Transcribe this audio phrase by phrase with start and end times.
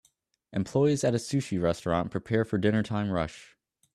[0.51, 3.55] Employees at a sushi restaurant prepare for dinner time rush